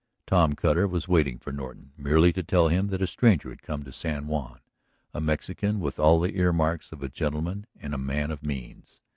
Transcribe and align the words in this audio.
Tom 0.25 0.53
Cutter 0.53 0.87
was 0.87 1.07
waiting 1.07 1.37
for 1.37 1.51
Norton 1.51 1.91
merely 1.95 2.33
to 2.33 2.41
tell 2.41 2.69
him 2.69 2.87
that 2.87 3.03
a 3.03 3.05
stranger 3.05 3.49
had 3.49 3.61
come 3.61 3.83
to 3.83 3.93
San 3.93 4.25
Juan, 4.25 4.59
a 5.13 5.21
Mexican 5.21 5.79
with 5.79 5.99
all 5.99 6.19
the 6.19 6.35
earmarks 6.37 6.91
of 6.91 7.03
a 7.03 7.07
gentleman 7.07 7.67
and 7.79 7.93
a 7.93 7.99
man 7.99 8.31
of 8.31 8.41
means. 8.41 9.03